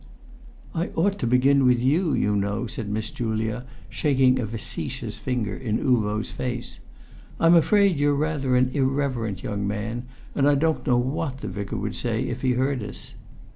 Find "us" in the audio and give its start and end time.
12.81-13.13